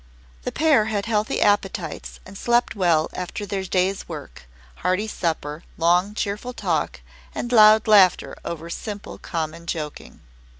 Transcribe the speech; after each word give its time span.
The 0.41 0.51
pair 0.51 0.85
had 0.85 1.05
healthy 1.05 1.41
appetites 1.41 2.19
and 2.25 2.35
slept 2.35 2.73
well 2.75 3.07
after 3.13 3.45
their 3.45 3.63
day's 3.63 4.09
work, 4.09 4.45
hearty 4.77 5.07
supper, 5.07 5.63
long 5.77 6.15
cheerful 6.15 6.53
talk, 6.53 7.01
and 7.35 7.51
loud 7.51 7.87
laughter 7.87 8.35
over 8.43 8.67
simple 8.71 9.19
common 9.19 9.67
joking. 9.67 10.21